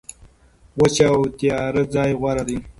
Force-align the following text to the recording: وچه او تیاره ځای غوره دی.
وچه 0.79 1.05
او 1.13 1.19
تیاره 1.39 1.83
ځای 1.93 2.11
غوره 2.19 2.43
دی. 2.47 2.57